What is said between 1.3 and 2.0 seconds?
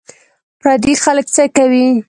څه کوې